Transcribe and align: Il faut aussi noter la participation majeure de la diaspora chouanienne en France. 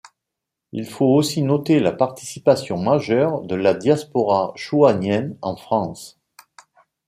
Il 0.71 0.89
faut 0.89 1.05
aussi 1.05 1.43
noter 1.43 1.79
la 1.79 1.91
participation 1.91 2.75
majeure 2.81 3.41
de 3.43 3.53
la 3.53 3.75
diaspora 3.75 4.51
chouanienne 4.55 5.37
en 5.43 5.55
France. 5.55 6.19